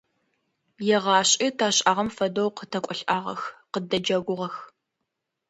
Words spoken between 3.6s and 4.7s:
къыддэджэгугъэх.